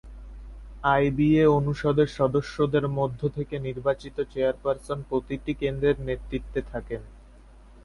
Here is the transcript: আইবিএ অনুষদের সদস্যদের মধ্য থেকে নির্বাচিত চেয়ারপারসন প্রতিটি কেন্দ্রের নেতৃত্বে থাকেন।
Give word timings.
আইবিএ 0.87 1.43
অনুষদের 1.57 2.09
সদস্যদের 2.17 2.85
মধ্য 2.97 3.21
থেকে 3.29 3.55
নির্বাচিত 3.59 4.17
চেয়ারপারসন 4.31 4.99
প্রতিটি 5.09 5.51
কেন্দ্রের 5.61 5.97
নেতৃত্বে 6.07 6.59
থাকেন। 6.71 7.01